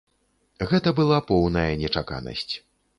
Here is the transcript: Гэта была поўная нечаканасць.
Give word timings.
Гэта 0.71 0.95
была 1.01 1.21
поўная 1.29 1.69
нечаканасць. 1.85 2.53